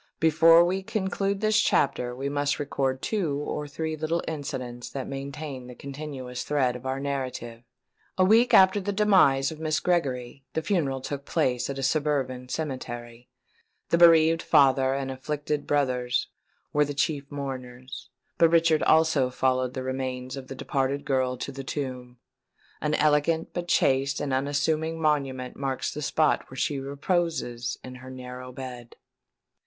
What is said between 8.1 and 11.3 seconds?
A week after the demise of Miss Gregory, the funeral took